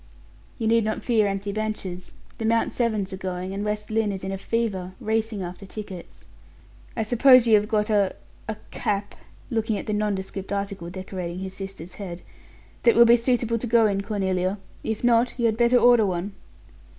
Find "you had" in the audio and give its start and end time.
15.37-15.55